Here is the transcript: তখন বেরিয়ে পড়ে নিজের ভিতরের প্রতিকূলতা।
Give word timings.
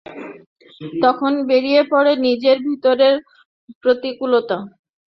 তখন 1.03 1.31
বেরিয়ে 1.49 1.81
পড়ে 1.91 2.11
নিজের 2.25 2.57
ভিতরের 2.67 3.15
প্রতিকূলতা। 3.81 4.57